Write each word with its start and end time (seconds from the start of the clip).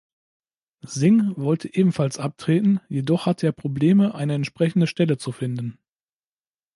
Singh 0.81 1.35
wollte 1.37 1.71
ebenfalls 1.71 2.17
abtreten, 2.17 2.79
jedoch 2.89 3.27
hatte 3.27 3.45
er 3.45 3.51
Probleme, 3.51 4.15
eine 4.15 4.33
entsprechende 4.33 4.87
Stelle 4.87 5.19
zu 5.19 5.31
finden. 5.31 5.77